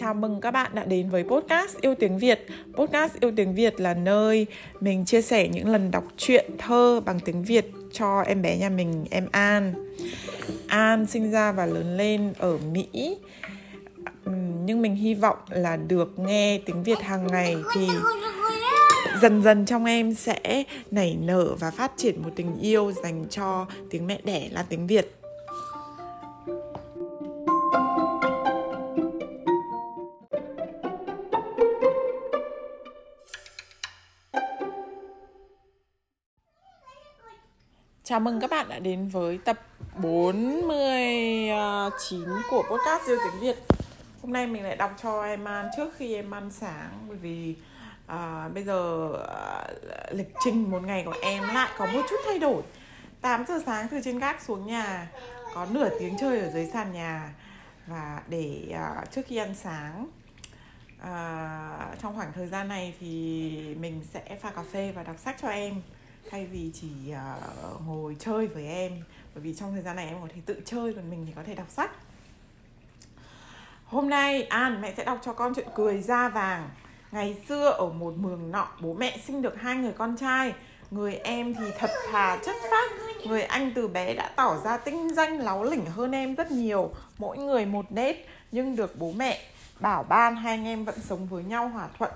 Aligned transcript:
Chào 0.00 0.14
mừng 0.14 0.40
các 0.40 0.50
bạn 0.50 0.70
đã 0.74 0.84
đến 0.84 1.10
với 1.10 1.24
podcast 1.24 1.80
Yêu 1.80 1.94
Tiếng 1.94 2.18
Việt. 2.18 2.46
Podcast 2.74 3.20
Yêu 3.20 3.32
Tiếng 3.36 3.54
Việt 3.54 3.80
là 3.80 3.94
nơi 3.94 4.46
mình 4.80 5.04
chia 5.04 5.22
sẻ 5.22 5.48
những 5.48 5.68
lần 5.68 5.90
đọc 5.90 6.04
truyện 6.16 6.50
thơ 6.58 7.00
bằng 7.04 7.20
tiếng 7.20 7.42
Việt 7.44 7.70
cho 7.92 8.20
em 8.20 8.42
bé 8.42 8.56
nhà 8.56 8.68
mình, 8.68 9.04
em 9.10 9.28
An. 9.32 9.74
An 10.68 11.06
sinh 11.06 11.30
ra 11.30 11.52
và 11.52 11.66
lớn 11.66 11.96
lên 11.96 12.32
ở 12.38 12.58
Mỹ. 12.72 13.16
Nhưng 14.64 14.82
mình 14.82 14.94
hy 14.94 15.14
vọng 15.14 15.38
là 15.48 15.76
được 15.76 16.18
nghe 16.18 16.60
tiếng 16.66 16.82
Việt 16.82 16.98
hàng 17.00 17.26
ngày 17.26 17.56
thì 17.74 17.88
dần 19.22 19.42
dần 19.42 19.66
trong 19.66 19.84
em 19.84 20.14
sẽ 20.14 20.64
nảy 20.90 21.16
nở 21.20 21.54
và 21.60 21.70
phát 21.70 21.92
triển 21.96 22.22
một 22.22 22.30
tình 22.36 22.58
yêu 22.60 22.92
dành 23.02 23.24
cho 23.30 23.66
tiếng 23.90 24.06
mẹ 24.06 24.20
đẻ 24.24 24.48
là 24.52 24.62
tiếng 24.68 24.86
Việt. 24.86 25.19
Chào 38.10 38.20
mừng 38.20 38.40
các 38.40 38.50
bạn 38.50 38.68
đã 38.68 38.78
đến 38.78 39.08
với 39.08 39.38
tập 39.38 39.60
49 40.02 42.28
của 42.50 42.64
podcast 42.70 43.06
Diêu 43.06 43.16
tiếng 43.24 43.40
Việt. 43.40 43.56
Hôm 44.22 44.32
nay 44.32 44.46
mình 44.46 44.62
lại 44.62 44.76
đọc 44.76 44.94
cho 45.02 45.22
em 45.22 45.44
ăn 45.44 45.68
trước 45.76 45.92
khi 45.96 46.14
em 46.14 46.30
ăn 46.30 46.50
sáng 46.50 46.90
Bởi 47.08 47.16
vì 47.16 47.54
à, 48.06 48.48
bây 48.54 48.64
giờ 48.64 49.10
à, 49.28 49.66
lịch 50.10 50.34
trình 50.44 50.70
một 50.70 50.82
ngày 50.82 51.02
của 51.06 51.14
em 51.22 51.42
lại 51.54 51.70
có 51.78 51.86
một 51.86 52.02
chút 52.10 52.16
thay 52.26 52.38
đổi. 52.38 52.62
8 53.20 53.44
giờ 53.48 53.60
sáng 53.66 53.88
từ 53.90 54.00
trên 54.04 54.18
gác 54.18 54.42
xuống 54.42 54.66
nhà 54.66 55.08
Có 55.54 55.66
nửa 55.70 55.98
tiếng 55.98 56.16
chơi 56.20 56.40
ở 56.40 56.50
dưới 56.50 56.66
sàn 56.72 56.92
nhà. 56.92 57.34
Và 57.86 58.22
để 58.28 58.74
à, 58.74 59.04
trước 59.10 59.22
khi 59.26 59.36
ăn 59.36 59.54
sáng 59.54 60.06
à, 61.00 61.94
Trong 62.02 62.16
khoảng 62.16 62.32
thời 62.32 62.46
gian 62.46 62.68
này 62.68 62.94
thì 63.00 63.74
mình 63.80 64.02
sẽ 64.12 64.38
pha 64.42 64.50
cà 64.50 64.62
phê 64.72 64.92
và 64.96 65.02
đọc 65.02 65.16
sách 65.18 65.36
cho 65.42 65.48
em 65.48 65.82
thay 66.30 66.46
vì 66.46 66.70
chỉ 66.80 66.88
uh, 67.10 67.86
ngồi 67.86 68.16
chơi 68.18 68.46
với 68.46 68.66
em 68.66 69.02
bởi 69.34 69.42
vì 69.42 69.54
trong 69.54 69.72
thời 69.72 69.82
gian 69.82 69.96
này 69.96 70.06
em 70.06 70.16
có 70.20 70.28
thể 70.34 70.40
tự 70.46 70.60
chơi 70.64 70.94
còn 70.94 71.10
mình 71.10 71.26
thì 71.26 71.32
có 71.36 71.42
thể 71.46 71.54
đọc 71.54 71.70
sách. 71.70 71.90
Hôm 73.84 74.10
nay 74.10 74.42
an 74.42 74.80
mẹ 74.80 74.94
sẽ 74.96 75.04
đọc 75.04 75.18
cho 75.22 75.32
con 75.32 75.54
chuyện 75.54 75.68
cười 75.74 76.02
da 76.02 76.28
vàng. 76.28 76.70
Ngày 77.12 77.36
xưa 77.48 77.70
ở 77.70 77.88
một 77.88 78.14
mường 78.16 78.50
nọ 78.50 78.68
bố 78.80 78.94
mẹ 78.94 79.18
sinh 79.26 79.42
được 79.42 79.60
hai 79.60 79.76
người 79.76 79.92
con 79.92 80.16
trai. 80.16 80.54
Người 80.90 81.14
em 81.14 81.54
thì 81.54 81.64
thật 81.78 81.90
thà 82.12 82.38
chất 82.46 82.56
phác. 82.70 82.90
Người 83.26 83.42
anh 83.42 83.72
từ 83.74 83.88
bé 83.88 84.14
đã 84.14 84.30
tỏ 84.36 84.56
ra 84.64 84.76
tinh 84.76 85.14
danh 85.14 85.38
láu 85.38 85.64
lỉnh 85.64 85.86
hơn 85.86 86.12
em 86.12 86.34
rất 86.34 86.50
nhiều 86.50 86.92
mỗi 87.18 87.38
người 87.38 87.66
một 87.66 87.92
nét. 87.92 88.28
Nhưng 88.52 88.76
được 88.76 88.98
bố 88.98 89.12
mẹ 89.12 89.40
bảo 89.80 90.02
ban 90.02 90.36
hai 90.36 90.52
anh 90.52 90.64
em 90.64 90.84
vẫn 90.84 91.00
sống 91.00 91.26
với 91.26 91.44
nhau 91.44 91.68
hòa 91.68 91.88
thuận. 91.98 92.12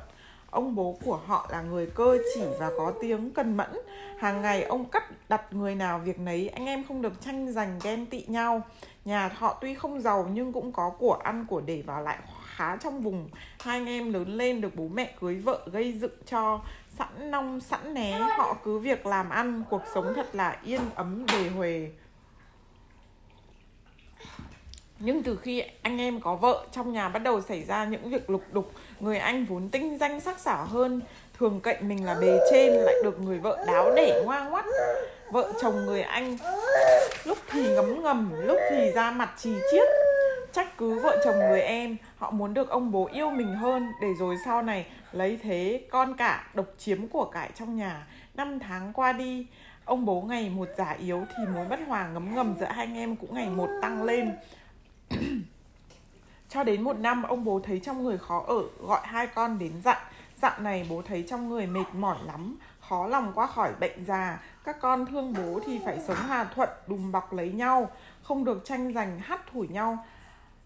Ông 0.55 0.75
bố 0.75 0.99
của 1.05 1.21
họ 1.27 1.49
là 1.51 1.63
người 1.63 1.87
cơ 1.87 2.19
chỉ 2.35 2.43
và 2.59 2.71
có 2.79 2.93
tiếng 3.01 3.31
cần 3.31 3.57
mẫn. 3.57 3.71
Hàng 4.19 4.43
ngày 4.43 4.63
ông 4.63 4.85
cắt 4.85 5.29
đặt 5.29 5.43
người 5.51 5.75
nào 5.75 5.99
việc 5.99 6.19
nấy, 6.19 6.49
anh 6.49 6.67
em 6.67 6.85
không 6.89 7.03
được 7.03 7.21
tranh 7.21 7.53
giành 7.53 7.79
ghen 7.83 8.07
tị 8.07 8.25
nhau. 8.29 8.63
Nhà 9.05 9.31
họ 9.37 9.59
tuy 9.61 9.75
không 9.75 10.01
giàu 10.01 10.29
nhưng 10.33 10.53
cũng 10.53 10.73
có 10.73 10.91
của 10.99 11.13
ăn 11.13 11.47
của 11.49 11.61
để 11.61 11.83
vào 11.83 12.03
lại 12.03 12.19
khá 12.57 12.77
trong 12.77 13.01
vùng. 13.01 13.29
Hai 13.61 13.79
anh 13.79 13.87
em 13.87 14.13
lớn 14.13 14.37
lên 14.37 14.61
được 14.61 14.75
bố 14.75 14.89
mẹ 14.89 15.15
cưới 15.21 15.35
vợ 15.35 15.67
gây 15.73 15.93
dựng 15.93 16.23
cho 16.27 16.61
sẵn 16.99 17.31
nong 17.31 17.61
sẵn 17.61 17.95
né 17.95 18.19
họ 18.19 18.57
cứ 18.65 18.79
việc 18.79 19.07
làm 19.07 19.31
ăn 19.31 19.63
cuộc 19.71 19.83
sống 19.95 20.13
thật 20.17 20.35
là 20.35 20.59
yên 20.63 20.81
ấm 20.95 21.27
đề 21.27 21.49
huề 21.49 21.91
nhưng 25.05 25.23
từ 25.23 25.37
khi 25.43 25.63
anh 25.83 26.01
em 26.01 26.21
có 26.21 26.35
vợ, 26.35 26.67
trong 26.73 26.93
nhà 26.93 27.09
bắt 27.09 27.19
đầu 27.19 27.41
xảy 27.41 27.63
ra 27.63 27.85
những 27.85 28.11
việc 28.11 28.31
lục 28.31 28.43
đục, 28.53 28.71
người 29.01 29.19
anh 29.19 29.45
vốn 29.45 29.69
tinh 29.69 29.99
danh 29.99 30.21
sắc 30.21 30.39
sảo 30.39 30.65
hơn, 30.65 31.01
thường 31.39 31.61
cậy 31.61 31.77
mình 31.81 32.05
là 32.05 32.15
bề 32.21 32.39
trên, 32.51 32.73
lại 32.73 32.95
được 33.05 33.21
người 33.21 33.39
vợ 33.39 33.65
đáo 33.67 33.93
để 33.97 34.23
ngoa 34.25 34.45
ngoắt. 34.45 34.65
Vợ 35.33 35.53
chồng 35.63 35.87
người 35.87 36.03
anh 36.03 36.37
lúc 37.25 37.39
thì 37.51 37.69
ngấm 37.69 38.03
ngầm, 38.03 38.33
lúc 38.47 38.59
thì 38.71 38.91
ra 38.93 39.11
mặt 39.11 39.35
trì 39.39 39.55
chiết. 39.71 39.89
Trách 40.53 40.79
cứ 40.79 40.99
vợ 40.99 41.23
chồng 41.25 41.39
người 41.39 41.61
em, 41.61 41.97
họ 42.17 42.31
muốn 42.31 42.55
được 42.55 42.69
ông 42.69 42.93
bố 42.93 43.09
yêu 43.13 43.31
mình 43.31 43.55
hơn, 43.55 43.93
để 44.03 44.09
rồi 44.19 44.37
sau 44.45 44.63
này 44.63 44.87
lấy 45.13 45.39
thế 45.43 45.81
con 45.91 46.17
cả 46.17 46.47
độc 46.55 46.67
chiếm 46.79 47.09
của 47.09 47.25
cải 47.25 47.51
trong 47.55 47.77
nhà. 47.77 48.07
Năm 48.35 48.59
tháng 48.59 48.93
qua 48.93 49.13
đi, 49.13 49.47
ông 49.85 50.05
bố 50.07 50.21
ngày 50.21 50.51
một 50.51 50.69
già 50.79 50.97
yếu 51.01 51.25
thì 51.29 51.45
mối 51.55 51.65
bất 51.65 51.79
hòa 51.87 52.09
ngấm 52.09 52.35
ngầm 52.35 52.55
giữa 52.61 52.67
hai 52.67 52.87
anh 52.87 52.97
em 52.97 53.17
cũng 53.17 53.35
ngày 53.35 53.49
một 53.49 53.69
tăng 53.83 54.03
lên. 54.03 54.33
cho 56.49 56.65
đến 56.65 56.83
một 56.83 56.99
năm, 56.99 57.23
ông 57.23 57.45
bố 57.45 57.61
thấy 57.65 57.81
trong 57.81 58.05
người 58.05 58.19
khó 58.19 58.45
ở, 58.47 58.63
gọi 58.81 59.01
hai 59.05 59.27
con 59.27 59.59
đến 59.59 59.73
dặn. 59.85 59.99
Dặn 60.43 60.65
này 60.65 60.87
bố 60.91 61.03
thấy 61.03 61.25
trong 61.29 61.49
người 61.49 61.67
mệt 61.67 61.95
mỏi 61.95 62.17
lắm, 62.27 62.57
khó 62.81 63.07
lòng 63.07 63.33
qua 63.35 63.47
khỏi 63.47 63.73
bệnh 63.81 64.05
già. 64.05 64.41
Các 64.65 64.77
con 64.81 65.07
thương 65.07 65.33
bố 65.33 65.61
thì 65.67 65.81
phải 65.85 65.99
sống 66.07 66.17
hòa 66.29 66.45
thuận, 66.55 66.69
đùm 66.87 67.13
bọc 67.13 67.33
lấy 67.33 67.53
nhau, 67.53 67.91
không 68.23 68.45
được 68.45 68.65
tranh 68.65 68.93
giành 68.93 69.19
hắt 69.19 69.41
thủi 69.53 69.69
nhau. 69.69 69.99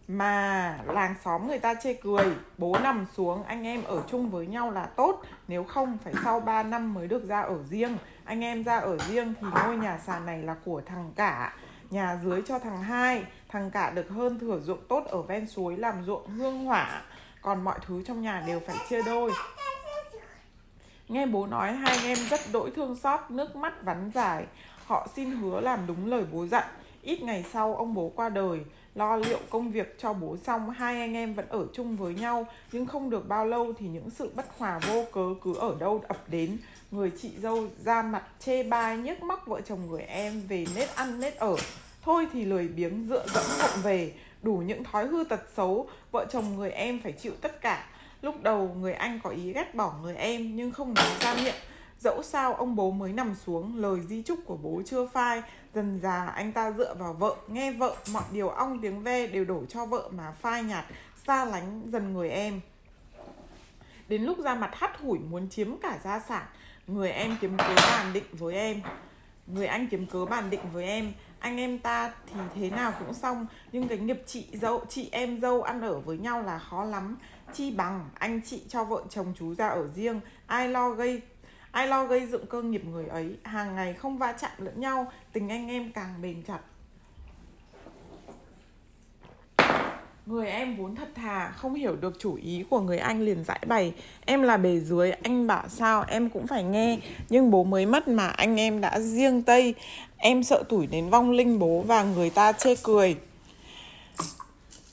Mà 0.09 0.78
làng 0.87 1.15
xóm 1.25 1.47
người 1.47 1.59
ta 1.59 1.75
chê 1.75 1.93
cười, 1.93 2.26
bố 2.59 2.78
nằm 2.82 3.06
xuống, 3.16 3.43
anh 3.43 3.66
em 3.66 3.84
ở 3.84 4.03
chung 4.10 4.31
với 4.31 4.47
nhau 4.47 4.70
là 4.70 4.87
tốt. 4.87 5.22
Nếu 5.49 5.65
không, 5.65 5.99
phải 6.05 6.15
sau 6.25 6.41
3 6.41 6.62
năm 6.62 6.94
mới 6.94 7.09
được 7.09 7.28
ra 7.28 7.41
ở 7.41 7.62
riêng. 7.70 7.97
Anh 8.25 8.44
em 8.44 8.65
ra 8.65 8.78
ở 8.78 8.99
riêng 8.99 9.34
thì 9.41 9.47
ngôi 9.65 9.76
nhà 9.76 9.99
sàn 9.99 10.26
này 10.26 10.43
là 10.43 10.56
của 10.65 10.82
thằng 10.87 11.12
cả, 11.16 11.56
nhà 11.91 12.19
dưới 12.25 12.43
cho 12.47 12.59
thằng 12.59 12.82
hai 12.82 13.25
thằng 13.48 13.70
cả 13.70 13.91
được 13.91 14.09
hơn 14.09 14.38
thửa 14.38 14.60
ruộng 14.60 14.86
tốt 14.88 15.04
ở 15.06 15.22
ven 15.22 15.48
suối 15.48 15.76
làm 15.76 16.04
ruộng 16.06 16.26
hương 16.26 16.64
hỏa. 16.64 17.03
Còn 17.42 17.64
mọi 17.64 17.78
thứ 17.86 18.03
trong 18.06 18.22
nhà 18.22 18.44
đều 18.47 18.60
phải 18.66 18.76
chia 18.88 19.03
đôi. 19.03 19.32
Nghe 21.09 21.26
bố 21.26 21.47
nói 21.47 21.72
hai 21.72 21.97
anh 21.97 22.04
em 22.04 22.19
rất 22.31 22.41
đỗi 22.53 22.70
thương 22.76 22.97
xót, 22.97 23.20
nước 23.28 23.56
mắt 23.56 23.82
vắn 23.82 24.10
dài. 24.14 24.47
Họ 24.87 25.08
xin 25.16 25.31
hứa 25.31 25.60
làm 25.60 25.87
đúng 25.87 26.06
lời 26.06 26.25
bố 26.32 26.47
dặn. 26.47 26.64
Ít 27.03 27.22
ngày 27.22 27.44
sau, 27.53 27.76
ông 27.76 27.94
bố 27.94 28.12
qua 28.16 28.28
đời. 28.28 28.60
Lo 28.94 29.16
liệu 29.16 29.38
công 29.50 29.70
việc 29.70 29.98
cho 29.98 30.12
bố 30.12 30.37
xong, 30.37 30.70
hai 30.70 31.00
anh 31.00 31.14
em 31.14 31.34
vẫn 31.34 31.48
ở 31.48 31.66
chung 31.72 31.97
với 31.97 32.14
nhau. 32.14 32.47
Nhưng 32.72 32.87
không 32.87 33.10
được 33.10 33.28
bao 33.28 33.47
lâu 33.47 33.72
thì 33.78 33.88
những 33.88 34.10
sự 34.10 34.31
bất 34.34 34.58
hòa 34.58 34.78
vô 34.78 35.04
cớ 35.12 35.41
cứ 35.42 35.54
ở 35.54 35.76
đâu 35.78 36.04
ập 36.08 36.28
đến. 36.28 36.58
Người 36.91 37.12
chị 37.22 37.31
dâu 37.38 37.66
ra 37.84 38.03
mặt 38.03 38.22
chê 38.38 38.62
bai, 38.62 38.97
nhức 38.97 39.22
móc 39.22 39.47
vợ 39.47 39.60
chồng 39.60 39.87
người 39.91 40.03
em 40.03 40.42
về 40.48 40.66
nết 40.75 40.94
ăn 40.94 41.20
nết 41.20 41.37
ở 41.37 41.56
thôi 42.03 42.26
thì 42.32 42.44
lười 42.44 42.69
biếng 42.69 43.06
dựa 43.09 43.26
dẫm 43.26 43.44
vụng 43.60 43.82
về, 43.82 44.12
đủ 44.42 44.56
những 44.56 44.84
thói 44.84 45.06
hư 45.06 45.25
tật 45.25 45.41
xấu, 45.56 45.88
vợ 46.12 46.26
chồng 46.31 46.56
người 46.56 46.70
em 46.70 47.00
phải 47.03 47.12
chịu 47.12 47.32
tất 47.41 47.60
cả. 47.60 47.86
Lúc 48.22 48.42
đầu 48.42 48.76
người 48.81 48.92
anh 48.92 49.20
có 49.22 49.31
ý 49.31 49.53
ghét 49.53 49.75
bỏ 49.75 49.94
người 50.03 50.16
em 50.16 50.56
nhưng 50.56 50.70
không 50.70 50.94
nói 50.94 51.16
ra 51.20 51.34
miệng. 51.34 51.54
Dẫu 52.00 52.22
sao 52.22 52.54
ông 52.54 52.76
bố 52.76 52.91
mới 52.91 53.12
nằm 53.12 53.34
xuống, 53.34 53.76
lời 53.76 54.00
di 54.08 54.22
chúc 54.22 54.38
của 54.44 54.56
bố 54.56 54.82
chưa 54.87 55.06
phai. 55.06 55.42
Dần 55.75 56.00
già 56.03 56.26
anh 56.26 56.53
ta 56.53 56.70
dựa 56.70 56.94
vào 56.94 57.12
vợ, 57.12 57.37
nghe 57.48 57.72
vợ, 57.72 57.97
mọi 58.12 58.22
điều 58.32 58.48
ong 58.48 58.78
tiếng 58.82 59.03
ve 59.03 59.26
đều 59.26 59.44
đổ 59.44 59.62
cho 59.69 59.87
vợ 59.87 60.08
mà 60.12 60.32
phai 60.41 60.62
nhạt, 60.62 60.84
xa 61.26 61.44
lánh 61.44 61.82
dần 61.87 62.12
người 62.12 62.31
em. 62.31 62.60
Đến 64.08 64.22
lúc 64.22 64.38
ra 64.38 64.54
mặt 64.54 64.70
hắt 64.75 65.00
hủi 65.00 65.19
muốn 65.19 65.48
chiếm 65.48 65.76
cả 65.76 65.98
gia 66.04 66.20
sản, 66.20 66.47
người 66.87 67.10
em 67.10 67.37
kiếm 67.41 67.56
cớ 67.56 67.75
bàn 67.76 68.12
định 68.12 68.25
với 68.32 68.54
em. 68.54 68.81
Người 69.47 69.66
anh 69.66 69.87
kiếm 69.91 70.06
cớ 70.06 70.25
bàn 70.25 70.50
định 70.50 70.60
với 70.72 70.87
em 70.87 71.12
anh 71.41 71.56
em 71.56 71.78
ta 71.78 72.12
thì 72.26 72.41
thế 72.54 72.71
nào 72.71 72.93
cũng 72.99 73.15
xong. 73.15 73.47
Nhưng 73.72 73.88
cái 73.88 73.99
nghiệp 73.99 74.22
chị 74.26 74.47
dâu, 74.53 74.84
chị 74.88 75.09
em 75.12 75.41
dâu 75.41 75.62
ăn 75.62 75.81
ở 75.81 76.00
với 76.00 76.19
nhau 76.19 76.43
là 76.43 76.59
khó 76.59 76.84
lắm. 76.84 77.16
Chi 77.53 77.71
bằng 77.71 78.10
anh 78.15 78.41
chị 78.44 78.62
cho 78.69 78.84
vợ 78.84 79.03
chồng 79.10 79.32
chú 79.38 79.54
ra 79.54 79.69
ở 79.69 79.88
riêng. 79.94 80.21
Ai 80.47 80.69
lo 80.69 80.91
gây, 80.91 81.22
ai 81.71 81.87
lo 81.87 82.04
gây 82.04 82.26
dựng 82.26 82.47
cơ 82.47 82.62
nghiệp 82.62 82.84
người 82.84 83.06
ấy? 83.06 83.37
Hàng 83.44 83.76
ngày 83.76 83.94
không 83.94 84.19
va 84.19 84.32
chạm 84.32 84.53
lẫn 84.59 84.81
nhau, 84.81 85.12
tình 85.32 85.49
anh 85.49 85.69
em 85.69 85.93
càng 85.93 86.22
bền 86.22 86.43
chặt. 86.43 86.60
Người 90.28 90.48
em 90.48 90.76
vốn 90.76 90.94
thật 90.94 91.08
thà, 91.14 91.50
không 91.56 91.75
hiểu 91.75 91.96
được 91.96 92.19
chủ 92.19 92.34
ý 92.34 92.64
của 92.70 92.80
người 92.80 92.98
anh 92.98 93.22
liền 93.22 93.44
giải 93.44 93.60
bày. 93.66 93.92
Em 94.26 94.42
là 94.42 94.56
bề 94.56 94.80
dưới, 94.80 95.10
anh 95.10 95.46
bảo 95.46 95.69
sao 95.69 96.04
em 96.08 96.30
cũng 96.30 96.46
phải 96.46 96.64
nghe. 96.64 96.98
Nhưng 97.28 97.50
bố 97.50 97.64
mới 97.64 97.86
mất 97.86 98.08
mà 98.08 98.28
anh 98.28 98.60
em 98.60 98.80
đã 98.80 99.00
riêng 99.00 99.42
Tây. 99.42 99.75
Em 100.16 100.42
sợ 100.42 100.62
tuổi 100.69 100.86
đến 100.86 101.10
vong 101.10 101.30
linh 101.30 101.58
bố 101.58 101.80
và 101.86 102.02
người 102.02 102.30
ta 102.30 102.52
chê 102.52 102.75
cười. 102.82 103.16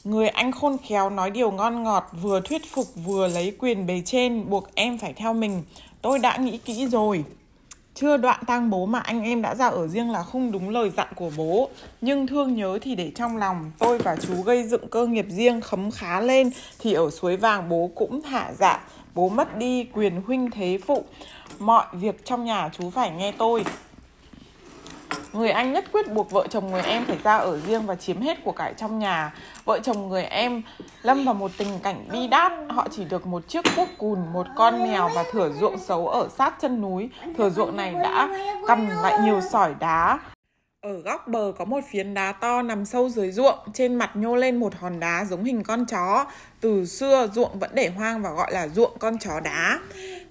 Người 0.03 0.27
anh 0.27 0.51
khôn 0.51 0.77
khéo 0.87 1.09
nói 1.09 1.31
điều 1.31 1.51
ngon 1.51 1.83
ngọt 1.83 2.11
Vừa 2.21 2.41
thuyết 2.41 2.65
phục 2.73 2.87
vừa 3.05 3.27
lấy 3.27 3.55
quyền 3.59 3.87
bề 3.87 4.01
trên 4.05 4.49
Buộc 4.49 4.75
em 4.75 4.97
phải 4.97 5.13
theo 5.13 5.33
mình. 5.33 5.63
Tôi 6.01 6.19
đã 6.19 6.37
nghĩ 6.37 6.57
kỹ 6.57 6.87
rồi 6.87 7.23
chưa 7.95 8.17
đoạn 8.17 8.39
tang 8.47 8.69
bố 8.69 8.85
mà 8.85 8.99
anh 8.99 9.23
em 9.23 9.41
đã 9.41 9.55
ra 9.55 9.67
ở 9.67 9.87
riêng 9.87 10.11
là 10.11 10.23
không 10.23 10.51
đúng 10.51 10.69
lời 10.69 10.91
dặn 10.97 11.07
của 11.15 11.31
bố. 11.37 11.69
Nhưng 12.01 12.27
thương 12.27 12.55
nhớ 12.55 12.79
thì 12.81 12.95
để 12.95 13.11
trong 13.15 13.37
lòng. 13.37 13.71
Tôi 13.79 13.97
và 13.97 14.15
chú 14.15 14.41
gây 14.41 14.63
dựng 14.63 14.87
cơ 14.87 15.07
nghiệp 15.07 15.25
riêng 15.29 15.61
khấm 15.61 15.91
khá 15.91 16.21
lên 16.21 16.49
Thì 16.79 16.93
ở 16.93 17.09
suối 17.09 17.37
vàng 17.37 17.69
bố 17.69 17.89
cũng 17.95 18.21
thả 18.21 18.53
dạ. 18.59 18.79
Bố 19.15 19.29
mất 19.29 19.57
đi 19.57 19.83
quyền 19.83 20.21
huynh 20.27 20.51
thế 20.51 20.79
phụ. 20.85 21.03
Mọi 21.59 21.85
việc 21.93 22.25
trong 22.25 22.45
nhà 22.45 22.69
chú 22.73 22.89
phải 22.89 23.11
nghe 23.11 23.31
tôi. 23.31 23.63
Người 25.35 25.49
anh 25.49 25.73
nhất 25.73 25.85
quyết 25.91 26.11
buộc 26.11 26.31
vợ 26.31 26.47
chồng 26.49 26.71
người 26.71 26.81
em 26.81 27.05
phải 27.05 27.17
ra 27.23 27.37
ở 27.37 27.59
riêng 27.59 27.85
và 27.85 27.95
chiếm 27.95 28.21
hết 28.21 28.43
của 28.43 28.51
cải 28.51 28.73
trong 28.77 28.99
nhà. 28.99 29.33
Vợ 29.65 29.79
chồng 29.83 30.09
người 30.09 30.23
em 30.23 30.61
lâm 31.01 31.25
vào 31.25 31.33
một 31.33 31.51
tình 31.57 31.79
cảnh 31.83 32.07
bi 32.11 32.27
đát. 32.27 32.51
Họ 32.69 32.87
chỉ 32.91 33.05
được 33.05 33.27
một 33.27 33.47
chiếc 33.47 33.65
cuốc 33.75 33.87
cùn, 33.97 34.19
một 34.33 34.47
con 34.55 34.83
mèo 34.83 35.09
và 35.15 35.23
thửa 35.31 35.51
ruộng 35.59 35.79
xấu 35.79 36.07
ở 36.07 36.27
sát 36.37 36.53
chân 36.61 36.81
núi. 36.81 37.09
Thửa 37.37 37.49
ruộng 37.49 37.77
này 37.77 37.93
đã 37.93 38.29
cầm 38.67 38.89
lại 38.89 39.19
nhiều 39.23 39.41
sỏi 39.51 39.73
đá. 39.79 40.19
Ở 40.81 40.93
góc 41.01 41.27
bờ 41.27 41.53
có 41.57 41.65
một 41.65 41.79
phiến 41.91 42.13
đá 42.13 42.31
to 42.31 42.61
nằm 42.61 42.85
sâu 42.85 43.09
dưới 43.09 43.31
ruộng, 43.31 43.59
trên 43.73 43.95
mặt 43.95 44.11
nhô 44.13 44.35
lên 44.35 44.59
một 44.59 44.75
hòn 44.75 44.99
đá 44.99 45.25
giống 45.29 45.43
hình 45.43 45.63
con 45.63 45.85
chó. 45.85 46.25
Từ 46.61 46.85
xưa 46.85 47.27
ruộng 47.33 47.59
vẫn 47.59 47.69
để 47.73 47.91
hoang 47.97 48.21
và 48.21 48.29
gọi 48.29 48.51
là 48.51 48.67
ruộng 48.67 48.97
con 48.99 49.17
chó 49.17 49.39
đá. 49.39 49.79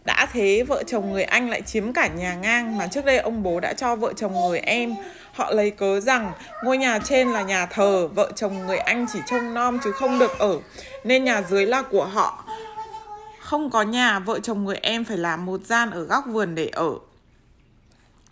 Đã 0.04 0.26
thế 0.32 0.64
vợ 0.68 0.82
chồng 0.86 1.12
người 1.12 1.24
anh 1.24 1.50
lại 1.50 1.62
chiếm 1.62 1.92
cả 1.92 2.06
nhà 2.06 2.34
ngang 2.34 2.78
mà 2.78 2.86
trước 2.86 3.04
đây 3.04 3.18
ông 3.18 3.42
bố 3.42 3.60
đã 3.60 3.72
cho 3.72 3.96
vợ 3.96 4.12
chồng 4.16 4.32
người 4.48 4.58
em. 4.58 4.94
Họ 5.32 5.50
lấy 5.50 5.70
cớ 5.70 6.00
rằng 6.00 6.32
ngôi 6.64 6.78
nhà 6.78 6.98
trên 6.98 7.28
là 7.28 7.42
nhà 7.42 7.66
thờ, 7.66 8.08
vợ 8.08 8.32
chồng 8.36 8.66
người 8.66 8.78
anh 8.78 9.06
chỉ 9.12 9.18
trông 9.26 9.54
nom 9.54 9.78
chứ 9.84 9.92
không 9.92 10.18
được 10.18 10.38
ở, 10.38 10.58
nên 11.04 11.24
nhà 11.24 11.42
dưới 11.42 11.66
là 11.66 11.82
của 11.82 12.04
họ. 12.04 12.44
Không 13.40 13.70
có 13.70 13.82
nhà, 13.82 14.18
vợ 14.18 14.38
chồng 14.38 14.64
người 14.64 14.78
em 14.82 15.04
phải 15.04 15.16
làm 15.16 15.46
một 15.46 15.60
gian 15.64 15.90
ở 15.90 16.02
góc 16.02 16.24
vườn 16.26 16.54
để 16.54 16.68
ở. 16.72 16.90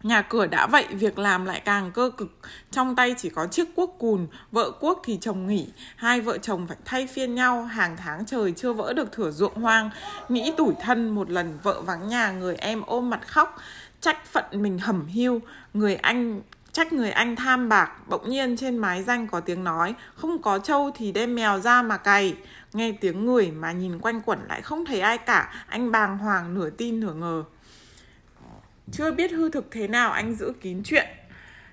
Nhà 0.03 0.23
cửa 0.23 0.47
đã 0.47 0.67
vậy, 0.67 0.87
việc 0.91 1.19
làm 1.19 1.45
lại 1.45 1.61
càng 1.65 1.91
cơ 1.93 2.11
cực. 2.17 2.39
Trong 2.71 2.97
tay 2.97 3.15
chỉ 3.19 3.29
có 3.29 3.47
chiếc 3.47 3.75
cuốc 3.77 3.97
cùn, 3.99 4.27
vợ 4.53 4.71
cuốc 4.71 5.03
thì 5.05 5.19
chồng 5.21 5.47
nghỉ. 5.47 5.69
Hai 5.97 6.21
vợ 6.21 6.39
chồng 6.39 6.67
phải 6.67 6.77
thay 6.85 7.07
phiên 7.07 7.35
nhau, 7.35 7.65
hàng 7.65 7.97
tháng 7.97 8.27
trời 8.27 8.53
chưa 8.53 8.73
vỡ 8.73 8.93
được 8.93 9.13
thửa 9.13 9.31
ruộng 9.31 9.55
hoang. 9.55 9.91
Nghĩ 10.29 10.53
tủi 10.57 10.75
thân 10.81 11.11
một 11.11 11.31
lần 11.31 11.59
vợ 11.63 11.81
vắng 11.81 12.09
nhà, 12.09 12.33
người 12.33 12.57
em 12.57 12.83
ôm 12.87 13.11
mặt 13.11 13.29
khóc. 13.29 13.59
Trách 14.01 14.27
phận 14.27 14.45
mình 14.53 14.79
hẩm 14.79 15.07
hiu, 15.07 15.41
người 15.75 15.95
anh 15.95 16.41
trách 16.73 16.93
người 16.93 17.11
anh 17.11 17.37
tham 17.37 17.69
bạc 17.69 17.91
bỗng 18.09 18.31
nhiên 18.31 18.57
trên 18.57 18.79
mái 18.79 19.03
danh 19.03 19.27
có 19.27 19.41
tiếng 19.41 19.65
nói 19.65 19.95
không 20.15 20.43
có 20.43 20.59
trâu 20.59 20.91
thì 20.95 21.13
đem 21.13 21.35
mèo 21.35 21.61
ra 21.61 21.83
mà 21.83 21.97
cày 21.97 22.37
nghe 22.73 22.93
tiếng 23.01 23.27
người 23.27 23.51
mà 23.51 23.73
nhìn 23.73 23.99
quanh 23.99 24.21
quẩn 24.21 24.39
lại 24.49 24.63
không 24.63 24.85
thấy 24.85 25.01
ai 25.01 25.19
cả 25.19 25.65
anh 25.67 25.91
bàng 25.91 26.19
hoàng 26.19 26.55
nửa 26.55 26.71
tin 26.71 27.01
nửa 27.01 27.15
ngờ 27.15 27.45
chưa 28.93 29.13
biết 29.13 29.31
hư 29.31 29.51
thực 29.51 29.71
thế 29.71 29.89
nào 29.89 30.13
anh 30.13 30.35
giữ 30.35 30.53
kín 30.61 30.83
chuyện 30.85 31.07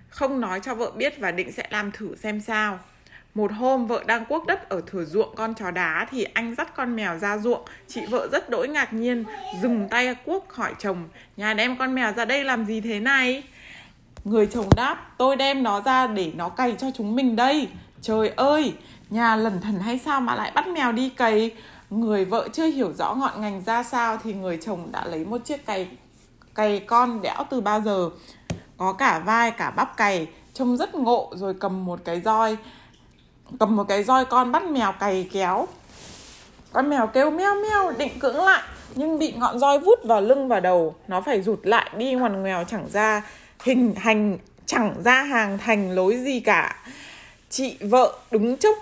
Không 0.10 0.42
nói 0.42 0.60
cho 0.60 0.76
vợ 0.76 0.92
biết 0.92 1.20
và 1.20 1.32
định 1.32 1.52
sẽ 1.52 1.68
làm 1.70 1.92
thử 1.92 2.16
xem 2.16 2.42
sao 2.42 2.80
một 3.36 3.52
hôm 3.52 3.88
vợ 3.88 4.04
đang 4.08 4.26
cuốc 4.26 4.48
đất 4.48 4.70
ở 4.70 4.82
thửa 4.88 5.06
ruộng 5.06 5.36
con 5.36 5.54
chó 5.54 5.72
đá 5.72 6.08
thì 6.12 6.24
anh 6.24 6.56
dắt 6.56 6.76
con 6.76 6.96
mèo 6.96 7.18
ra 7.18 7.38
ruộng. 7.38 7.66
Chị 7.88 8.02
vợ 8.10 8.28
rất 8.32 8.50
đỗi 8.50 8.68
ngạc 8.68 8.94
nhiên, 8.94 9.24
dừng 9.62 9.88
tay 9.90 10.16
cuốc 10.16 10.54
hỏi 10.54 10.74
chồng, 10.80 11.10
nhà 11.38 11.54
đem 11.54 11.78
con 11.78 11.96
mèo 11.96 12.14
ra 12.14 12.26
đây 12.26 12.44
làm 12.44 12.66
gì 12.66 12.82
thế 12.82 13.00
này? 13.00 13.44
Người 14.24 14.48
chồng 14.48 14.70
đáp, 14.76 15.12
tôi 15.18 15.36
đem 15.36 15.64
nó 15.64 15.82
ra 15.82 16.08
để 16.08 16.32
nó 16.36 16.50
cày 16.50 16.76
cho 16.78 16.88
chúng 16.96 17.16
mình 17.16 17.36
đây. 17.36 17.68
Trời 18.02 18.30
ơi, 18.30 18.74
nhà 19.10 19.36
lẩn 19.36 19.62
thần 19.62 19.80
hay 19.80 20.00
sao 20.00 20.22
mà 20.22 20.36
lại 20.36 20.52
bắt 20.56 20.68
mèo 20.68 20.92
đi 20.92 21.10
cày? 21.10 21.52
Người 21.90 22.26
vợ 22.26 22.48
chưa 22.54 22.66
hiểu 22.66 22.94
rõ 22.94 23.14
ngọn 23.14 23.42
ngành 23.42 23.62
ra 23.62 23.84
sao 23.84 24.18
thì 24.24 24.34
người 24.34 24.58
chồng 24.62 24.92
đã 24.92 25.06
lấy 25.06 25.26
một 25.26 25.46
chiếc 25.46 25.66
cày 25.66 25.88
cày 26.60 26.80
con 26.80 27.22
đẽo 27.22 27.46
từ 27.50 27.62
bao 27.62 27.82
giờ. 27.82 28.10
Có 28.78 28.94
cả 28.94 29.20
vai, 29.20 29.52
cả 29.52 29.72
bắp 29.72 29.98
cày, 29.98 30.28
trông 30.54 30.78
rất 30.78 30.96
ngộ 30.96 31.32
rồi 31.36 31.54
cầm 31.60 31.86
một 31.86 32.00
cái 32.06 32.22
roi, 32.22 32.58
cầm 33.60 33.76
một 33.76 33.84
cái 33.88 34.04
roi 34.04 34.26
con 34.26 34.52
bắt 34.52 34.64
mèo 34.64 34.92
cày 34.92 35.30
kéo. 35.32 35.68
Con 36.74 36.90
mèo 36.90 37.08
kêu 37.08 37.32
meo 37.32 37.56
meo, 37.56 37.92
định 37.98 38.20
cưỡng 38.20 38.36
lại, 38.36 38.64
nhưng 38.96 39.20
bị 39.20 39.34
ngọn 39.38 39.60
roi 39.60 39.80
vút 39.80 40.00
vào 40.04 40.22
lưng 40.22 40.48
và 40.48 40.60
đầu. 40.60 40.96
Nó 41.08 41.22
phải 41.22 41.42
rụt 41.42 41.60
lại, 41.64 41.90
đi 41.98 42.14
ngoằn 42.14 42.42
ngoèo 42.42 42.64
chẳng 42.64 42.88
ra 42.94 43.22
hình 43.64 43.96
hành, 43.96 44.38
chẳng 44.66 44.94
ra 45.04 45.24
hàng 45.24 45.58
thành 45.58 45.92
lối 45.92 46.18
gì 46.18 46.40
cả. 46.40 46.76
Chị 47.50 47.78
vợ 47.80 48.14
đứng 48.32 48.58
chốc, 48.58 48.76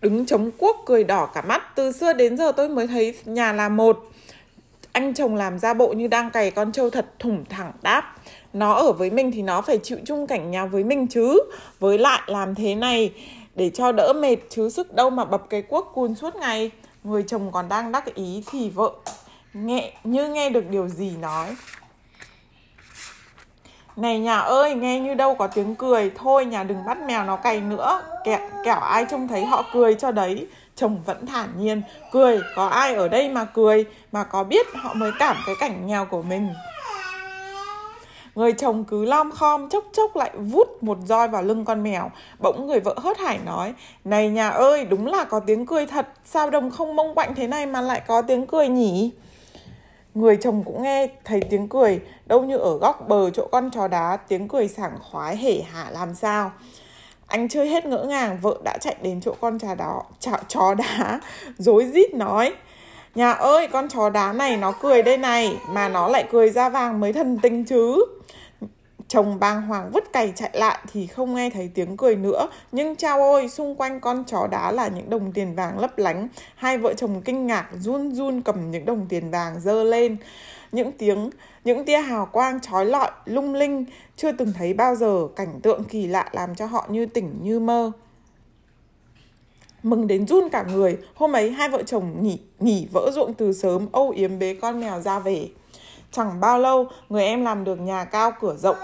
đứng 0.00 0.26
chống 0.26 0.50
cuốc, 0.50 0.76
cười 0.86 1.04
đỏ 1.04 1.26
cả 1.26 1.42
mắt. 1.42 1.62
Từ 1.74 1.92
xưa 1.92 2.12
đến 2.12 2.36
giờ 2.36 2.52
tôi 2.52 2.68
mới 2.68 2.86
thấy 2.86 3.18
nhà 3.24 3.52
là 3.52 3.68
một 3.68 4.10
anh 4.94 5.14
chồng 5.14 5.34
làm 5.34 5.58
ra 5.58 5.74
bộ 5.74 5.88
như 5.88 6.06
đang 6.06 6.30
cày 6.30 6.50
con 6.50 6.72
trâu 6.72 6.90
thật 6.90 7.06
thủng 7.18 7.44
thẳng 7.48 7.72
đáp. 7.82 8.14
Nó 8.52 8.72
ở 8.72 8.92
với 8.92 9.10
mình 9.10 9.32
thì 9.32 9.42
nó 9.42 9.60
phải 9.60 9.78
chịu 9.82 9.98
chung 10.04 10.26
cảnh 10.26 10.50
nhà 10.50 10.66
với 10.66 10.84
mình 10.84 11.06
chứ. 11.06 11.40
Với 11.80 11.98
lại 11.98 12.20
làm 12.26 12.54
thế 12.54 12.74
này 12.74 13.12
để 13.54 13.70
cho 13.70 13.92
đỡ 13.92 14.12
mệt 14.16 14.36
chứ 14.50 14.70
sức 14.70 14.94
đâu 14.94 15.10
mà 15.10 15.24
bập 15.24 15.50
cái 15.50 15.62
cuốc 15.62 15.92
cùn 15.94 16.14
suốt 16.14 16.36
ngày. 16.36 16.70
Người 17.04 17.24
chồng 17.26 17.52
còn 17.52 17.68
đang 17.68 17.92
đắc 17.92 18.14
ý 18.14 18.44
thì 18.50 18.70
vợ 18.70 18.90
nghe 19.54 19.92
như 20.04 20.28
nghe 20.28 20.50
được 20.50 20.70
điều 20.70 20.88
gì 20.88 21.16
nói. 21.20 21.56
Này 23.96 24.18
nhà 24.18 24.38
ơi, 24.38 24.74
nghe 24.74 25.00
như 25.00 25.14
đâu 25.14 25.34
có 25.34 25.46
tiếng 25.46 25.74
cười. 25.74 26.10
Thôi 26.16 26.44
nhà 26.44 26.64
đừng 26.64 26.84
bắt 26.86 26.98
mèo 27.06 27.24
nó 27.24 27.36
cày 27.36 27.60
nữa. 27.60 28.02
Kẹo, 28.24 28.38
kẻo 28.64 28.80
ai 28.80 29.06
trông 29.10 29.28
thấy 29.28 29.44
họ 29.44 29.64
cười 29.72 29.94
cho 29.94 30.12
đấy. 30.12 30.46
Chồng 30.76 31.02
vẫn 31.06 31.26
thản 31.26 31.48
nhiên 31.58 31.82
Cười, 32.12 32.40
có 32.56 32.66
ai 32.66 32.94
ở 32.94 33.08
đây 33.08 33.28
mà 33.28 33.44
cười 33.44 33.84
Mà 34.12 34.24
có 34.24 34.44
biết 34.44 34.66
họ 34.74 34.94
mới 34.94 35.12
cảm 35.18 35.36
cái 35.46 35.54
cảnh 35.60 35.86
nghèo 35.86 36.04
của 36.04 36.22
mình? 36.22 36.48
Người 38.34 38.52
chồng 38.52 38.84
cứ 38.84 39.04
lom 39.04 39.32
khom 39.32 39.68
chốc 39.68 39.84
chốc 39.92 40.16
lại 40.16 40.30
vút 40.36 40.82
một 40.82 40.98
roi 41.06 41.28
vào 41.28 41.42
lưng 41.42 41.64
con 41.64 41.82
mèo. 41.82 42.10
Bỗng 42.38 42.66
người 42.66 42.80
vợ 42.80 42.94
hớt 42.98 43.18
hải 43.18 43.38
nói 43.46 43.74
Này 44.04 44.28
nhà 44.28 44.48
ơi 44.48 44.84
đúng 44.84 45.06
là 45.06 45.24
có 45.24 45.40
tiếng 45.40 45.66
cười 45.66 45.86
thật 45.86 46.08
Sao 46.24 46.50
đồng 46.50 46.70
không 46.70 46.96
mông 46.96 47.14
quạnh 47.14 47.34
thế 47.34 47.46
này 47.46 47.66
mà 47.66 47.80
lại 47.80 48.02
có 48.06 48.22
tiếng 48.22 48.46
cười 48.46 48.68
nhỉ? 48.68 49.10
Người 50.14 50.38
chồng 50.42 50.62
cũng 50.64 50.82
nghe 50.82 51.08
thấy 51.24 51.40
tiếng 51.40 51.68
cười 51.68 52.00
Đâu 52.26 52.42
như 52.42 52.56
ở 52.56 52.78
góc 52.78 53.08
bờ 53.08 53.30
chỗ 53.30 53.48
con 53.52 53.70
chó 53.70 53.88
đá 53.88 54.16
Tiếng 54.16 54.48
cười 54.48 54.68
sảng 54.68 54.98
khoái 55.10 55.36
hể 55.36 55.62
hả 55.62 55.90
làm 55.90 56.14
sao? 56.14 56.52
Anh 57.26 57.48
chơi 57.48 57.68
hết 57.68 57.86
ngỡ 57.86 58.04
ngàng 58.04 58.38
vợ 58.42 58.56
đã 58.64 58.78
chạy 58.80 58.96
đến 59.02 59.20
chỗ 59.20 59.34
con 59.40 59.58
chó 59.58 59.74
đó 59.74 60.02
chó, 60.20 60.32
chó 60.48 60.74
đá 60.74 61.20
rối 61.58 61.84
rít 61.84 62.14
nói 62.14 62.54
nhà 63.14 63.32
ơi 63.32 63.68
con 63.72 63.88
chó 63.88 64.10
đá 64.10 64.32
này 64.32 64.56
nó 64.56 64.72
cười 64.72 65.02
đây 65.02 65.16
này 65.16 65.56
mà 65.68 65.88
nó 65.88 66.08
lại 66.08 66.24
cười 66.32 66.50
ra 66.50 66.68
vàng 66.68 67.00
mới 67.00 67.12
thần 67.12 67.38
tinh 67.42 67.64
chứ 67.64 68.04
chồng 69.08 69.38
bàng 69.40 69.62
hoàng 69.62 69.90
vứt 69.92 70.12
cày 70.12 70.32
chạy 70.36 70.50
lại 70.52 70.78
thì 70.92 71.06
không 71.06 71.34
nghe 71.34 71.50
thấy 71.50 71.70
tiếng 71.74 71.96
cười 71.96 72.16
nữa. 72.16 72.48
Nhưng 72.72 72.96
chao 72.96 73.18
ôi, 73.20 73.48
xung 73.48 73.76
quanh 73.76 74.00
con 74.00 74.24
chó 74.24 74.46
đá 74.50 74.72
là 74.72 74.88
những 74.88 75.10
đồng 75.10 75.32
tiền 75.32 75.54
vàng 75.54 75.78
lấp 75.78 75.98
lánh. 75.98 76.28
Hai 76.54 76.78
vợ 76.78 76.94
chồng 76.94 77.22
kinh 77.24 77.46
ngạc, 77.46 77.68
run 77.80 78.14
run 78.14 78.42
cầm 78.42 78.70
những 78.70 78.84
đồng 78.84 79.06
tiền 79.08 79.30
vàng 79.30 79.60
dơ 79.60 79.84
lên. 79.84 80.16
Những 80.72 80.92
tiếng, 80.92 81.30
những 81.64 81.84
tia 81.84 81.98
hào 81.98 82.26
quang 82.26 82.60
trói 82.60 82.86
lọi, 82.86 83.10
lung 83.24 83.54
linh, 83.54 83.84
chưa 84.16 84.32
từng 84.32 84.52
thấy 84.58 84.74
bao 84.74 84.94
giờ. 84.94 85.28
Cảnh 85.36 85.60
tượng 85.62 85.84
kỳ 85.84 86.06
lạ 86.06 86.28
làm 86.32 86.54
cho 86.54 86.66
họ 86.66 86.86
như 86.88 87.06
tỉnh 87.06 87.38
như 87.42 87.60
mơ. 87.60 87.92
Mừng 89.82 90.06
đến 90.06 90.26
run 90.26 90.48
cả 90.48 90.64
người. 90.72 90.98
Hôm 91.14 91.32
ấy 91.32 91.50
hai 91.50 91.68
vợ 91.68 91.82
chồng 91.82 92.22
nghỉ 92.22 92.38
nghỉ 92.58 92.88
vỡ 92.92 93.10
ruộng 93.14 93.34
từ 93.34 93.52
sớm, 93.52 93.86
âu 93.92 94.10
yếm 94.10 94.38
bế 94.38 94.54
con 94.54 94.80
mèo 94.80 95.00
ra 95.00 95.18
về 95.18 95.48
chẳng 96.14 96.40
bao 96.40 96.58
lâu, 96.58 96.88
người 97.08 97.24
em 97.24 97.44
làm 97.44 97.64
được 97.64 97.80
nhà 97.80 98.04
cao 98.04 98.32
cửa 98.40 98.54
rộng, 98.56 98.76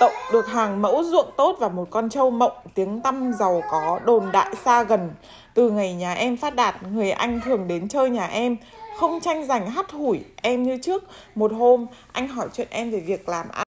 tậu 0.00 0.10
được 0.32 0.46
hàng 0.46 0.82
mẫu 0.82 1.04
ruộng 1.04 1.30
tốt 1.36 1.56
và 1.60 1.68
một 1.68 1.88
con 1.90 2.10
trâu 2.10 2.30
mộng, 2.30 2.52
tiếng 2.74 3.00
tăm 3.00 3.32
giàu 3.32 3.62
có, 3.70 4.00
đồn 4.04 4.32
đại 4.32 4.54
xa 4.64 4.82
gần. 4.82 5.10
Từ 5.54 5.70
ngày 5.70 5.94
nhà 5.94 6.14
em 6.14 6.36
phát 6.36 6.54
đạt, 6.54 6.82
người 6.82 7.10
anh 7.10 7.40
thường 7.44 7.68
đến 7.68 7.88
chơi 7.88 8.10
nhà 8.10 8.26
em, 8.26 8.56
không 8.98 9.20
tranh 9.20 9.44
giành 9.44 9.70
hắt 9.70 9.90
hủi 9.90 10.20
em 10.42 10.62
như 10.62 10.78
trước. 10.82 11.04
Một 11.34 11.52
hôm, 11.52 11.86
anh 12.12 12.28
hỏi 12.28 12.48
chuyện 12.52 12.68
em 12.70 12.90
về 12.90 13.00
việc 13.00 13.28
làm 13.28 13.48
ăn. 13.48 13.64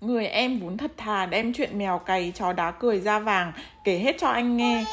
Người 0.00 0.26
em 0.26 0.60
vốn 0.60 0.76
thật 0.76 0.92
thà 0.96 1.26
đem 1.26 1.52
chuyện 1.52 1.78
mèo 1.78 1.98
cày 1.98 2.32
chó 2.34 2.52
đá 2.52 2.70
cười 2.70 3.00
ra 3.00 3.18
vàng, 3.18 3.52
kể 3.84 3.98
hết 3.98 4.16
cho 4.18 4.28
anh 4.28 4.56
nghe 4.56 4.84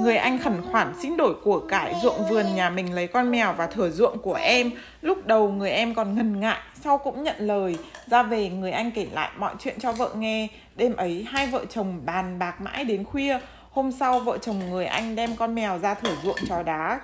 người 0.00 0.16
anh 0.16 0.38
khẩn 0.38 0.62
khoản 0.62 0.92
xin 1.02 1.16
đổi 1.16 1.34
của 1.44 1.60
cải 1.60 1.94
ruộng 2.02 2.28
vườn 2.28 2.54
nhà 2.54 2.70
mình 2.70 2.94
lấy 2.94 3.06
con 3.06 3.30
mèo 3.30 3.52
và 3.52 3.66
thửa 3.66 3.90
ruộng 3.90 4.18
của 4.18 4.34
em. 4.34 4.70
Lúc 5.02 5.26
đầu 5.26 5.48
người 5.48 5.70
em 5.70 5.94
còn 5.94 6.14
ngần 6.14 6.40
ngại 6.40 6.60
sau 6.80 6.98
cũng 6.98 7.22
nhận 7.22 7.36
lời. 7.38 7.78
Ra 8.06 8.22
về 8.22 8.48
người 8.48 8.70
anh 8.70 8.90
kể 8.90 9.06
lại 9.12 9.30
mọi 9.38 9.54
chuyện 9.58 9.80
cho 9.80 9.92
vợ 9.92 10.10
nghe. 10.16 10.48
Đêm 10.76 10.96
ấy 10.96 11.26
hai 11.28 11.46
vợ 11.46 11.64
chồng 11.70 12.00
bàn 12.04 12.38
bạc 12.38 12.60
mãi 12.60 12.84
đến 12.84 13.04
khuya. 13.04 13.38
Hôm 13.70 13.92
sau 13.92 14.20
vợ 14.20 14.38
chồng 14.38 14.70
người 14.70 14.86
anh 14.86 15.16
đem 15.16 15.36
con 15.36 15.54
mèo 15.54 15.78
ra 15.78 15.94
thửa 15.94 16.14
ruộng 16.22 16.38
chó 16.48 16.62
đá 16.62 17.00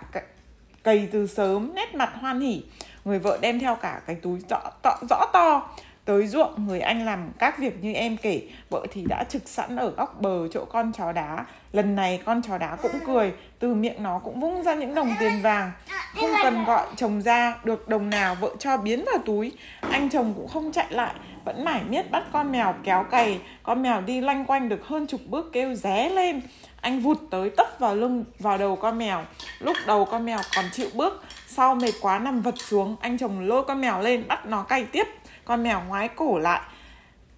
cày 0.84 1.08
từ 1.12 1.26
sớm 1.26 1.74
nét 1.74 1.94
mặt 1.94 2.10
hoan 2.20 2.40
hỉ. 2.40 2.62
Người 3.04 3.18
vợ 3.18 3.38
đem 3.40 3.60
theo 3.60 3.74
cả 3.74 4.00
cái 4.06 4.16
túi 4.22 4.38
rõ, 4.50 4.60
rõ, 4.84 4.96
rõ 5.10 5.26
to 5.32 5.70
tới 6.10 6.26
ruộng, 6.26 6.66
người 6.66 6.80
anh 6.80 7.06
làm 7.06 7.30
các 7.38 7.58
việc 7.58 7.82
như 7.82 7.92
em 7.92 8.16
kể. 8.16 8.42
Vợ 8.70 8.86
thì 8.92 9.04
đã 9.08 9.24
trực 9.24 9.48
sẵn 9.48 9.76
ở 9.76 9.90
góc 9.90 10.20
bờ 10.20 10.48
chỗ 10.52 10.64
con 10.64 10.92
chó 10.92 11.12
đá. 11.12 11.44
Lần 11.72 11.96
này 11.96 12.20
con 12.24 12.42
chó 12.42 12.58
đá 12.58 12.76
cũng 12.82 12.92
cười, 13.06 13.32
từ 13.58 13.74
miệng 13.74 14.02
nó 14.02 14.18
cũng 14.24 14.40
vung 14.40 14.62
ra 14.62 14.74
những 14.74 14.94
đồng 14.94 15.10
tiền 15.20 15.42
vàng. 15.42 15.72
Không 16.20 16.30
cần 16.42 16.64
gọi 16.64 16.86
chồng 16.96 17.22
ra 17.22 17.58
được 17.64 17.88
đồng 17.88 18.10
nào, 18.10 18.34
vợ 18.40 18.50
cho 18.58 18.76
biến 18.76 19.04
vào 19.04 19.18
túi. 19.26 19.52
Anh 19.90 20.08
chồng 20.08 20.32
cũng 20.36 20.48
không 20.48 20.72
chạy 20.72 20.86
lại, 20.90 21.14
vẫn 21.44 21.64
mải 21.64 21.80
miết 21.88 22.10
bắt 22.10 22.24
con 22.32 22.52
mèo 22.52 22.74
kéo 22.84 23.04
cày. 23.10 23.40
Con 23.62 23.82
mèo 23.82 24.00
đi 24.00 24.20
lanh 24.20 24.44
quanh 24.44 24.68
được 24.68 24.86
hơn 24.86 25.06
chục 25.06 25.20
bước 25.26 25.50
kêu 25.52 25.74
ré 25.74 26.08
lên. 26.08 26.40
Anh 26.80 27.00
vụt 27.00 27.18
tới 27.30 27.50
tấp 27.50 27.66
vào 27.78 27.94
lưng, 27.94 28.24
vào 28.38 28.58
đầu 28.58 28.76
con 28.76 28.98
mèo. 28.98 29.24
Lúc 29.58 29.76
đầu 29.86 30.04
con 30.04 30.26
mèo 30.26 30.38
còn 30.56 30.64
chịu 30.72 30.88
bước, 30.94 31.24
sau 31.46 31.74
mệt 31.74 31.92
quá 32.00 32.18
nằm 32.18 32.40
vật 32.40 32.54
xuống. 32.58 32.96
Anh 33.00 33.18
chồng 33.18 33.40
lôi 33.40 33.64
con 33.64 33.80
mèo 33.80 34.00
lên 34.00 34.24
bắt 34.28 34.46
nó 34.46 34.62
cày 34.62 34.84
tiếp 34.84 35.06
con 35.50 35.62
mèo 35.62 35.80
ngoái 35.88 36.08
cổ 36.08 36.38
lại, 36.38 36.60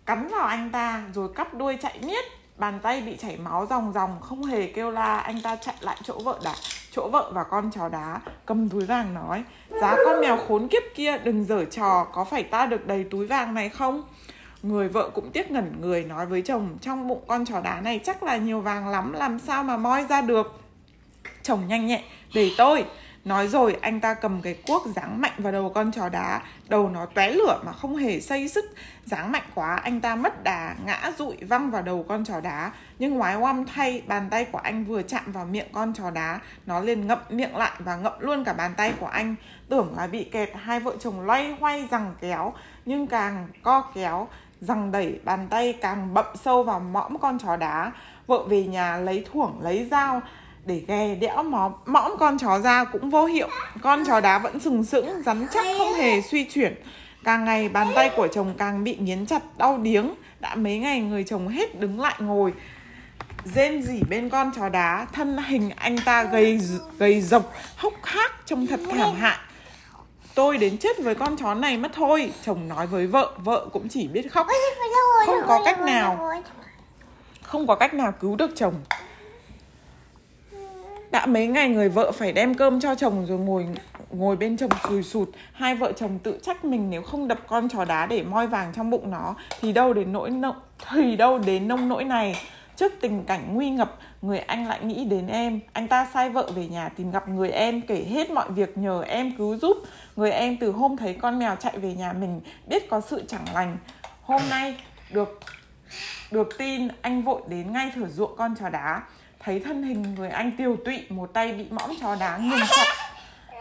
cắn 0.07 0.29
vào 0.29 0.47
anh 0.47 0.71
ta, 0.71 1.03
rồi 1.15 1.29
cắp 1.35 1.55
đuôi 1.55 1.79
chạy 1.83 1.99
miết. 2.03 2.25
Bàn 2.57 2.79
tay 2.83 3.01
bị 3.01 3.17
chảy 3.17 3.37
máu 3.37 3.67
ròng 3.71 3.93
ròng, 3.93 4.21
không 4.21 4.45
hề 4.45 4.67
kêu 4.67 4.91
la. 4.91 5.19
Anh 5.19 5.43
ta 5.43 5.57
chạy 5.57 5.75
lại 5.81 5.97
chỗ 6.03 6.19
vợ 6.19 6.39
đã 6.45 6.55
chỗ 6.91 7.09
vợ 7.09 7.31
và 7.35 7.45
con 7.45 7.71
chó 7.71 7.89
đá, 7.89 8.21
cầm 8.47 8.69
túi 8.69 8.85
vàng 8.85 9.15
nói, 9.15 9.45
giá 9.81 9.97
con 10.05 10.21
mèo 10.21 10.37
khốn 10.49 10.69
kiếp 10.69 10.83
kia, 10.95 11.19
đừng 11.19 11.45
dở 11.45 11.65
trò, 11.65 12.07
có 12.13 12.25
phải 12.25 12.43
ta 12.43 12.67
được 12.67 12.87
đầy 12.87 13.05
túi 13.11 13.27
vàng 13.27 13.55
này 13.55 13.69
không? 13.69 14.03
Người 14.63 14.89
vợ 14.89 15.11
cũng 15.15 15.31
tiếc 15.31 15.51
ngẩn 15.51 15.81
người, 15.81 16.05
nói 16.05 16.27
với 16.27 16.43
chồng, 16.43 16.79
trong 16.81 17.09
bụng 17.09 17.25
con 17.27 17.45
chó 17.45 17.61
đá 17.61 17.81
này 17.81 18.01
chắc 18.05 18.23
là 18.23 18.37
nhiều 18.37 18.61
vàng 18.61 18.89
lắm, 18.89 19.13
làm 19.13 19.39
sao 19.39 19.65
mà 19.65 19.77
moi 19.77 20.07
ra 20.09 20.21
được? 20.21 20.61
Chồng 21.43 21.69
nhanh 21.69 21.87
nhẹ 21.87 22.03
để 22.35 22.51
tôi. 22.59 22.85
Nói 23.25 23.49
rồi, 23.49 23.77
anh 23.81 24.01
ta 24.01 24.15
cầm 24.15 24.41
cái 24.43 24.55
cuốc 24.67 24.87
giáng 24.97 25.21
mạnh 25.21 25.33
vào 25.39 25.53
đầu 25.53 25.73
con 25.75 25.93
chó 25.93 26.09
đá. 26.09 26.41
Đầu 26.69 26.89
nó 26.89 27.07
tóe 27.07 27.31
lửa 27.31 27.61
mà 27.67 27.73
không 27.73 27.97
hề 27.97 28.21
xây 28.21 28.49
sức. 28.49 28.65
Giáng 29.05 29.33
mạnh 29.33 29.43
quá, 29.55 29.77
anh 29.77 30.01
ta 30.01 30.17
mất 30.17 30.45
đà, 30.45 30.75
Ngã 30.85 31.13
rụi 31.19 31.37
văng 31.37 31.71
vào 31.71 31.83
đầu 31.83 32.05
con 32.09 32.25
chó 32.25 32.41
đá. 32.41 32.73
Nhưng 32.99 33.15
ngoái 33.15 33.37
oăm 33.37 33.67
thay, 33.67 34.03
Bàn 34.07 34.29
tay 34.31 34.45
của 34.45 34.59
anh 34.59 34.85
vừa 34.85 35.03
chạm 35.03 35.33
vào 35.33 35.47
miệng 35.47 35.69
con 35.73 35.93
chó 35.93 36.11
đá. 36.11 36.41
Nó 36.67 36.81
liền 36.81 37.07
ngậm 37.07 37.19
miệng 37.29 37.57
lại 37.57 37.73
và 37.79 37.97
ngậm 37.97 38.13
luôn 38.19 38.45
cả 38.45 38.53
bàn 38.53 38.75
tay 38.77 38.93
của 39.01 39.07
anh. 39.07 39.35
Tưởng 39.69 39.95
là 39.97 40.07
bị 40.07 40.25
kẹt, 40.25 40.51
Hai 40.55 40.81
vợ 40.81 40.97
chồng 41.01 41.21
loay 41.21 41.57
hoay 41.61 41.89
rằng 41.91 42.15
kéo. 42.21 42.53
Nhưng 42.85 43.07
càng 43.07 43.49
co 43.63 43.81
kéo 43.95 44.29
rằng 44.61 44.93
đẩy, 44.93 45.21
bàn 45.25 45.47
tay 45.51 45.73
càng 45.73 46.15
bậm 46.15 46.27
sâu 46.45 46.63
vào 46.63 46.81
mõm 46.81 47.19
con 47.19 47.39
chó 47.39 47.57
đá. 47.57 47.93
Vợ 48.27 48.45
về 48.49 48.67
nhà 48.67 48.97
lấy 48.97 49.25
thuổng, 49.33 49.61
lấy 49.63 49.89
dao 49.91 50.23
để 50.65 50.83
ghè 50.89 51.15
đẽo 51.15 51.43
móm 51.43 51.73
mõm 51.87 52.17
con 52.19 52.39
chó 52.39 52.59
ra 52.59 52.85
cũng 52.85 53.11
vô 53.11 53.27
hiệu. 53.27 53.49
Con 53.83 54.05
chó 54.07 54.21
đá 54.21 54.39
vẫn 54.39 54.61
sừng 54.61 54.85
sững 54.85 55.23
rắn 55.27 55.47
chắc 55.53 55.65
không 55.79 55.93
hề 55.93 56.21
suy 56.21 56.45
chuyển. 56.45 56.75
Càng 57.25 57.45
ngày 57.45 57.69
bàn 57.69 57.89
tay 57.95 58.11
của 58.17 58.29
chồng 58.29 58.55
càng 58.59 58.85
bị 58.85 58.97
nghiến 58.97 59.27
chặt 59.27 59.43
đau 59.59 59.79
điếng. 59.79 60.15
Đã 60.41 60.55
mấy 60.55 60.79
ngày 60.79 61.01
người 61.01 61.25
chồng 61.25 61.49
hết 61.49 61.81
đứng 61.81 62.01
lại 62.01 62.15
ngồi. 62.19 62.53
Rên 63.45 63.83
rỉ 63.83 64.01
bên 64.11 64.29
con 64.29 64.51
chó 64.57 64.69
đá 64.69 65.07
thân 65.13 65.37
hình 65.39 65.71
anh 65.77 65.97
ta 66.05 66.25
gầy 66.25 66.61
gầy 66.99 67.21
rộc 67.21 67.53
hốc 67.77 67.95
hác 68.03 68.33
trông 68.47 68.67
thật 68.67 68.81
thảm 68.91 69.15
hại. 69.15 69.39
Tôi 70.35 70.59
đến 70.59 70.79
chết 70.79 70.99
với 70.99 71.15
con 71.15 71.37
chó 71.37 71.55
này 71.55 71.79
mất 71.79 71.91
thôi 71.95 72.33
chồng 72.43 72.69
nói 72.69 72.87
với 72.87 73.07
vợ. 73.07 73.33
Vợ 73.39 73.67
cũng 73.73 73.89
chỉ 73.89 74.09
biết 74.09 74.33
khóc. 74.33 74.47
Không 75.27 75.43
có 75.49 75.63
cách 75.65 75.81
nào. 75.81 76.33
không 77.43 77.67
có 77.67 77.75
cách 77.75 77.95
nào 77.95 78.13
cứu 78.21 78.37
được 78.37 78.51
chồng 78.57 78.75
đã 81.13 81.27
mấy 81.27 81.47
ngày 81.47 81.69
người 81.69 81.89
vợ 81.89 82.13
phải 82.13 82.33
đem 82.33 82.55
cơm 82.55 82.81
cho 82.81 82.95
chồng 82.95 83.27
rồi 83.27 83.39
ngồi 83.39 83.67
ngồi 84.11 84.37
bên 84.37 84.57
chồng 84.57 84.71
sùi 84.89 85.03
sụt. 85.03 85.29
Hai 85.53 85.75
vợ 85.75 85.93
chồng 85.93 86.19
tự 86.19 86.39
trách 86.43 86.65
mình 86.65 86.91
nếu 86.91 87.03
không 87.03 87.29
đập 87.29 87.39
con 87.47 87.69
chó 87.69 87.85
đá 87.85 88.07
để 88.07 88.23
moi 88.23 88.47
vàng 88.47 88.73
trong 88.75 88.91
bụng 88.91 89.11
nó, 89.11 89.35
thì 89.61 89.73
đâu 89.73 89.93
đến 89.93 90.13
nỗi 90.13 90.31
nông, 90.31 90.57
thì 90.93 91.17
đâu 91.17 91.39
đến 91.39 91.69
nông 91.69 91.89
nỗi 91.89 92.05
này. 92.05 92.37
Trước 92.77 92.93
tình 93.01 93.25
cảnh 93.25 93.55
nguy 93.55 93.71
ngập, 93.71 93.99
người 94.23 94.39
anh 94.39 94.69
lại 94.69 94.85
nghĩ 94.85 95.05
đến 95.05 95.27
em. 95.27 95.61
Anh 95.73 95.89
ta 95.89 96.07
sai 96.15 96.31
vợ 96.31 96.51
về 96.55 96.69
nhà 96.69 96.89
tìm 96.89 97.11
gặp 97.11 97.29
người 97.29 97.51
em, 97.51 97.81
kể 97.81 98.07
hết 98.11 98.31
mọi 98.31 98.51
việc 98.51 98.79
nhờ 98.79 99.03
em 99.03 99.33
cứu 99.37 99.57
giúp. 99.57 99.77
Người 100.17 100.31
em 100.31 100.57
từ 100.57 100.71
hôm 100.71 100.97
thấy 100.97 101.15
con 101.15 101.39
mèo 101.39 101.57
chạy 101.57 101.79
về 101.79 101.95
nhà 101.95 102.13
mình, 102.13 102.41
biết 102.67 102.91
có 102.91 103.01
sự 103.01 103.25
chẳng 103.29 103.45
lành. 103.55 103.77
Hôm 104.23 104.43
nay 104.51 104.77
được 105.11 105.41
được 106.31 106.59
tin 106.59 106.89
anh 107.03 107.23
vội 107.23 107.43
đến 107.49 107.73
ngay 107.73 107.93
thửa 107.95 108.07
ruộng 108.07 108.37
con 108.37 108.55
chó 108.61 108.69
đá 108.69 109.03
thấy 109.45 109.61
thân 109.61 109.83
hình 109.83 110.15
người 110.15 110.29
anh 110.29 110.53
tiêu 110.59 110.77
tụy 110.85 111.03
một 111.09 111.33
tay 111.33 111.53
bị 111.53 111.65
mõm 111.71 111.91
chó 112.01 112.17
đá 112.21 112.37
nghiền 112.39 112.67
chặt 112.77 112.87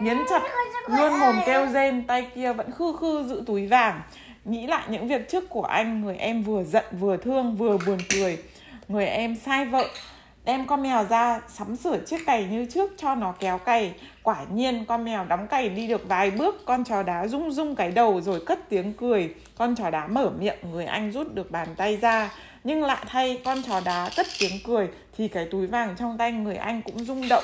nhấn 0.02 0.18
chặt 0.30 0.42
luôn 0.88 1.20
mồm 1.20 1.36
kêu 1.46 1.68
rên 1.68 2.04
tay 2.08 2.28
kia 2.36 2.54
vẫn 2.54 2.72
khư 2.72 2.98
khư 3.00 3.24
giữ 3.28 3.44
túi 3.48 3.68
vàng. 3.68 4.02
Nghĩ 4.46 4.68
lại 4.68 4.84
những 4.90 5.08
việc 5.08 5.30
trước 5.30 5.50
của 5.50 5.64
anh 5.64 6.02
người 6.02 6.18
em 6.18 6.44
vừa 6.44 6.64
giận 6.64 6.86
vừa 7.00 7.18
thương 7.18 7.56
vừa 7.56 7.78
buồn 7.86 7.98
cười. 8.10 8.38
Người 8.88 9.06
em 9.06 9.36
sai 9.36 9.66
vợ 9.66 9.86
đem 10.46 10.68
con 10.68 10.84
mèo 10.84 11.06
ra 11.06 11.42
sắm 11.48 11.76
sửa 11.76 11.98
chiếc 11.98 12.26
cày 12.26 12.46
như 12.46 12.66
trước 12.66 12.92
cho 12.98 13.16
nó 13.16 13.34
kéo 13.40 13.58
cày. 13.58 13.94
Quả 14.24 14.38
nhiên 14.54 14.86
con 14.86 15.06
mèo 15.06 15.26
đóng 15.26 15.48
cày 15.48 15.70
đi 15.70 15.88
được 15.88 16.08
vài 16.08 16.32
bước 16.32 16.66
con 16.66 16.84
chó 16.84 17.04
đá 17.04 17.28
rung 17.28 17.52
rung 17.52 17.76
cái 17.76 17.92
đầu 17.92 18.22
rồi 18.22 18.44
cất 18.46 18.70
tiếng 18.70 18.94
cười. 18.94 19.36
Con 19.58 19.76
chó 19.76 19.90
đá 19.90 20.08
mở 20.08 20.30
miệng 20.40 20.58
người 20.72 20.86
anh 20.86 21.12
rút 21.12 21.34
được 21.34 21.52
bàn 21.52 21.68
tay 21.78 21.98
ra 21.98 22.30
nhưng 22.64 22.84
lạ 22.84 23.04
thay 23.08 23.42
con 23.46 23.58
chó 23.68 23.82
đá 23.86 24.10
cất 24.18 24.28
tiếng 24.40 24.60
cười 24.66 24.90
thì 25.18 25.28
cái 25.28 25.48
túi 25.52 25.68
vàng 25.68 25.96
trong 25.98 26.18
tay 26.18 26.32
người 26.32 26.56
anh 26.56 26.82
cũng 26.82 27.06
rung 27.06 27.30
động. 27.30 27.44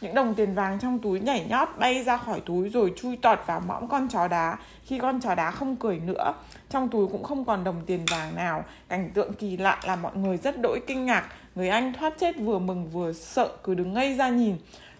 Những 0.00 0.14
đồng 0.14 0.34
tiền 0.34 0.54
vàng 0.54 0.78
trong 0.78 0.98
túi 0.98 1.20
nhảy 1.20 1.46
nhót 1.48 1.68
bay 1.78 2.02
ra 2.02 2.16
khỏi 2.16 2.40
túi 2.40 2.68
rồi 2.68 2.92
chui 2.96 3.16
tọt 3.16 3.38
vào 3.46 3.60
mõm 3.60 3.88
con 3.88 4.08
chó 4.08 4.28
đá. 4.28 4.56
Khi 4.84 4.98
con 4.98 5.20
chó 5.20 5.34
đá 5.34 5.50
không 5.50 5.76
cười 5.76 5.98
nữa, 5.98 6.34
trong 6.70 6.88
túi 6.88 7.06
cũng 7.06 7.22
không 7.22 7.44
còn 7.44 7.64
đồng 7.64 7.82
tiền 7.86 8.04
vàng 8.10 8.36
nào. 8.36 8.64
Cảnh 8.88 9.10
tượng 9.14 9.32
kỳ 9.32 9.56
lạ 9.56 9.78
làm 9.84 10.02
mọi 10.02 10.16
người 10.16 10.36
rất 10.36 10.60
đỗi 10.60 10.80
kinh 10.86 11.06
ngạc. 11.06 11.24
Người 11.54 11.68
anh 11.68 11.92
thoát 11.92 12.14
chết 12.18 12.36
vừa 12.38 12.58
mừng 12.58 12.90
vừa 12.90 13.12
sợ 13.12 13.48
cứ 13.64 13.74
đứng 13.74 13.94
ngây 13.94 14.14
ra 14.14 14.28
nhìn. 14.28 14.56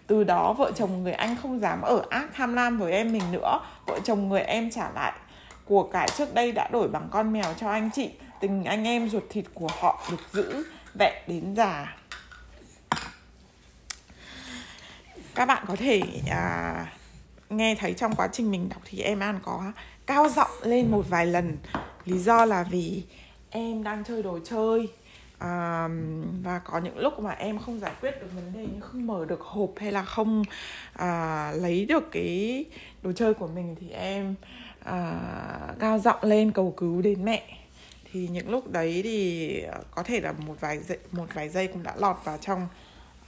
Từ 0.07 0.23
đó 0.23 0.53
vợ 0.53 0.71
chồng 0.75 1.03
người 1.03 1.13
anh 1.13 1.35
không 1.41 1.59
dám 1.59 1.81
ở 1.81 2.03
ác 2.09 2.27
tham 2.33 2.53
lam 2.53 2.77
với 2.77 2.91
em 2.91 3.13
mình 3.13 3.31
nữa. 3.31 3.59
Vợ 3.87 3.99
chồng 4.03 4.29
người 4.29 4.41
em 4.41 4.71
trả 4.71 4.89
lại. 4.95 5.13
Của 5.65 5.83
cải 5.83 6.07
trước 6.17 6.33
đây 6.33 6.51
đã 6.51 6.69
đổi 6.71 6.87
bằng 6.87 7.07
con 7.11 7.33
mèo 7.33 7.53
cho 7.57 7.69
anh 7.69 7.89
chị 7.93 8.09
tình 8.39 8.63
anh 8.63 8.83
em 8.83 9.09
ruột 9.09 9.23
thịt 9.29 9.45
của 9.53 9.69
họ 9.79 10.03
được 10.11 10.21
giữ 10.33 10.65
vẹn 10.99 11.13
đến 11.27 11.55
già. 11.55 11.97
Các 15.35 15.45
bạn 15.45 15.63
có 15.67 15.75
thể 15.75 16.01
à, 16.29 16.85
nghe 17.49 17.75
thấy 17.75 17.93
trong 17.93 18.15
quá 18.15 18.27
trình 18.31 18.51
mình 18.51 18.69
đọc 18.69 18.81
thì 18.85 19.01
em 19.01 19.19
an 19.19 19.39
có 19.43 19.71
cao 20.05 20.29
giọng 20.29 20.51
lên 20.63 20.91
một 20.91 21.05
vài 21.09 21.25
lần. 21.25 21.57
Lý 22.05 22.17
do 22.17 22.45
là 22.45 22.63
vì 22.63 23.03
em 23.49 23.83
đang 23.83 24.03
chơi 24.03 24.23
đồ 24.23 24.39
chơi 24.45 24.87
à, 25.39 25.87
và 26.43 26.59
có 26.59 26.79
những 26.79 26.97
lúc 26.97 27.19
mà 27.19 27.31
em 27.31 27.59
không 27.59 27.79
giải 27.79 27.91
quyết 28.01 28.11
được 28.21 28.27
vấn 28.35 28.53
đề 28.53 28.59
như 28.59 28.81
không 28.81 29.07
mở 29.07 29.25
được 29.25 29.41
hộp 29.41 29.71
hay 29.77 29.91
là 29.91 30.03
không 30.03 30.43
à, 30.93 31.51
lấy 31.51 31.85
được 31.85 32.11
cái 32.11 32.65
đồ 33.01 33.11
chơi 33.11 33.33
của 33.33 33.47
mình 33.47 33.75
thì 33.79 33.89
em 33.89 34.35
à, 34.83 35.19
cao 35.79 35.99
giọng 35.99 36.19
lên 36.21 36.51
cầu 36.51 36.73
cứu 36.77 37.01
đến 37.01 37.25
mẹ 37.25 37.64
thì 38.15 38.27
những 38.27 38.49
lúc 38.49 38.71
đấy 38.71 39.01
thì 39.03 39.61
ờ, 39.61 39.83
có 39.91 40.03
thể 40.03 40.21
là 40.21 40.31
một 40.31 40.55
vài 40.59 40.79
giây, 40.79 40.97
một 41.11 41.25
vài 41.33 41.49
giây 41.49 41.67
cũng 41.67 41.83
đã 41.83 41.95
lọt 41.97 42.17
vào 42.23 42.37
trong 42.37 42.67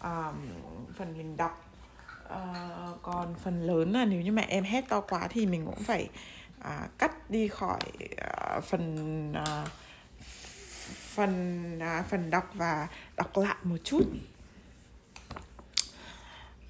um, 0.04 0.36
phần 0.98 1.18
mình 1.18 1.38
đọc. 1.38 1.64
Uh, 2.26 3.02
còn 3.02 3.36
phần 3.44 3.68
lớn 3.68 3.92
là 3.92 4.06
nếu 4.06 4.22
như 4.22 4.32
mẹ 4.32 4.46
em 4.50 4.64
hét 4.64 4.90
to 4.90 5.02
quá 5.02 5.28
thì 5.30 5.46
mình 5.46 5.66
cũng 5.66 5.84
phải 5.84 6.10
uh, 6.60 6.98
cắt 6.98 7.30
đi 7.30 7.48
khỏi 7.48 7.80
uh, 8.58 8.64
phần 8.64 9.32
uh, 9.32 9.70
phần 11.16 11.80
uh, 12.00 12.06
phần 12.06 12.30
đọc 12.30 12.52
và 12.54 12.88
đọc 13.18 13.38
lại 13.38 13.56
một 13.64 13.78
chút. 13.84 14.04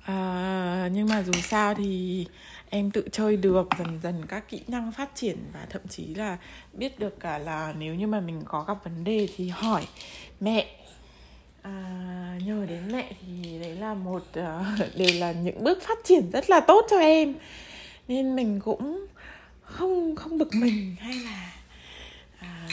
Uh, 0.02 0.92
nhưng 0.92 1.08
mà 1.10 1.24
dù 1.24 1.34
sao 1.34 1.76
thì 1.76 2.28
em 2.70 2.92
tự 2.92 3.08
chơi 3.12 3.38
được 3.38 3.68
dần 3.80 4.00
dần 4.04 4.26
các 4.28 4.50
kỹ 4.50 4.62
năng 4.68 4.92
phát 4.92 5.10
triển 5.16 5.38
và 5.54 5.66
thậm 5.70 5.82
chí 5.90 6.06
là 6.06 6.38
biết 6.74 7.00
được 7.00 7.20
cả 7.20 7.38
là 7.38 7.74
nếu 7.78 7.96
như 7.96 8.08
mà 8.08 8.20
mình 8.20 8.42
có 8.46 8.64
gặp 8.64 8.84
vấn 8.84 9.04
đề 9.04 9.28
thì 9.38 9.50
hỏi 9.50 9.88
mẹ. 10.40 10.76
À, 11.62 12.40
nhờ 12.46 12.66
đến 12.70 12.92
mẹ 12.92 13.12
thì 13.22 13.60
đấy 13.60 13.76
là 13.76 13.94
một 13.94 14.24
uh, 14.40 14.96
đều 14.96 15.20
là 15.20 15.32
những 15.32 15.64
bước 15.64 15.80
phát 15.82 15.98
triển 16.04 16.32
rất 16.32 16.50
là 16.50 16.60
tốt 16.60 16.86
cho 16.90 16.98
em. 16.98 17.36
Nên 18.08 18.36
mình 18.36 18.60
cũng 18.60 19.06
không 19.62 20.16
không 20.16 20.38
bực 20.38 20.56
mình 20.56 20.96
hay 21.00 21.14
là 21.14 21.54
à, 22.40 22.68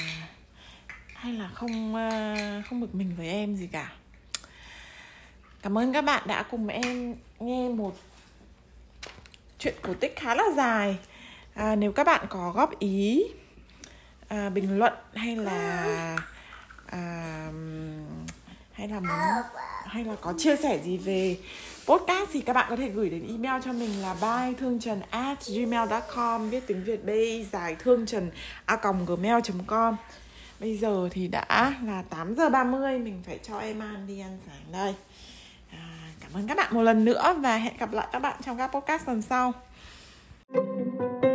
hay 1.14 1.32
là 1.32 1.48
không 1.48 1.94
uh, 1.94 2.66
không 2.66 2.80
bực 2.80 2.94
mình 2.94 3.14
với 3.16 3.28
em 3.28 3.56
gì 3.56 3.66
cả. 3.66 3.92
Cảm 5.62 5.78
ơn 5.78 5.92
các 5.92 6.02
bạn 6.02 6.22
đã 6.26 6.42
cùng 6.42 6.66
em 6.66 7.14
nghe 7.40 7.68
một 7.68 7.96
chuyện 9.64 9.74
cổ 9.82 9.94
tích 9.94 10.16
khá 10.16 10.34
là 10.34 10.44
dài. 10.56 10.96
À, 11.54 11.76
nếu 11.76 11.92
các 11.92 12.04
bạn 12.04 12.26
có 12.28 12.52
góp 12.54 12.78
ý 12.78 13.24
à, 14.28 14.50
bình 14.50 14.78
luận 14.78 14.92
hay 15.14 15.36
là 15.36 16.16
à, 16.86 17.48
hay 18.72 18.88
là 18.88 19.00
muốn 19.00 19.42
hay 19.86 20.04
là 20.04 20.14
có 20.20 20.34
chia 20.38 20.56
sẻ 20.56 20.80
gì 20.84 20.96
về 20.96 21.36
podcast 21.86 22.30
thì 22.32 22.40
các 22.40 22.52
bạn 22.52 22.66
có 22.70 22.76
thể 22.76 22.88
gửi 22.88 23.10
đến 23.10 23.26
email 23.28 23.62
cho 23.64 23.72
mình 23.72 24.02
là 24.02 24.14
by 24.14 24.54
thương 24.58 24.80
trần 24.80 25.00
at 25.10 25.38
gmail.com 25.46 26.50
viết 26.50 26.66
tiếng 26.66 26.84
việt 26.84 27.04
b 27.04 27.10
dài 27.52 27.76
thương 27.78 28.06
trần 28.06 28.30
a 28.64 28.76
gmail 29.06 29.40
com. 29.66 29.96
Bây 30.60 30.76
giờ 30.76 31.08
thì 31.10 31.28
đã 31.28 31.74
là 31.84 32.02
8 32.10 32.34
giờ 32.34 32.48
30 32.48 32.98
mình 32.98 33.22
phải 33.26 33.38
cho 33.42 33.58
em 33.58 33.80
ăn 33.80 34.06
đi 34.06 34.20
ăn 34.20 34.38
sáng 34.46 34.72
đây 34.72 34.94
cảm 36.34 36.42
ơn 36.42 36.48
các 36.48 36.56
bạn 36.56 36.74
một 36.74 36.82
lần 36.82 37.04
nữa 37.04 37.34
và 37.38 37.56
hẹn 37.56 37.76
gặp 37.78 37.92
lại 37.92 38.06
các 38.12 38.18
bạn 38.18 38.36
trong 38.44 38.58
các 38.58 38.66
podcast 38.66 39.08
lần 39.08 39.22
sau. 39.22 39.52
thank 40.54 41.24
you 41.24 41.33